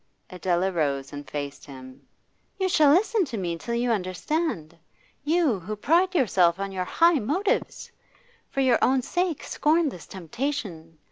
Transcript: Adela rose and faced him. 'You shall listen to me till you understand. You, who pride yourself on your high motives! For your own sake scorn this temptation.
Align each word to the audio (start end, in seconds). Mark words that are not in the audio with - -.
Adela 0.31 0.71
rose 0.71 1.13
and 1.13 1.29
faced 1.29 1.63
him. 1.65 2.07
'You 2.57 2.67
shall 2.69 2.89
listen 2.91 3.23
to 3.25 3.37
me 3.37 3.55
till 3.55 3.75
you 3.75 3.91
understand. 3.91 4.75
You, 5.23 5.59
who 5.59 5.75
pride 5.75 6.15
yourself 6.15 6.59
on 6.59 6.71
your 6.71 6.85
high 6.85 7.19
motives! 7.19 7.91
For 8.49 8.61
your 8.61 8.79
own 8.81 9.03
sake 9.03 9.43
scorn 9.43 9.89
this 9.89 10.07
temptation. 10.07 10.97